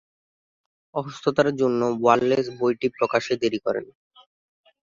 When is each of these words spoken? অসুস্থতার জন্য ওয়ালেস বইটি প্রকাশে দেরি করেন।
অসুস্থতার 0.95 1.49
জন্য 1.59 1.81
ওয়ালেস 1.95 2.45
বইটি 2.59 2.87
প্রকাশে 2.97 3.33
দেরি 3.41 3.59
করেন। 3.65 3.85